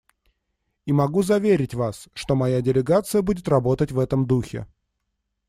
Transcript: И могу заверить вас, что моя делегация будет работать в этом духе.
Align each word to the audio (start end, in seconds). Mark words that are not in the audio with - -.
И 0.87 0.93
могу 0.93 1.21
заверить 1.21 1.75
вас, 1.75 2.09
что 2.15 2.33
моя 2.35 2.61
делегация 2.61 3.21
будет 3.21 3.47
работать 3.47 3.91
в 3.91 3.99
этом 3.99 4.25
духе. 4.25 4.65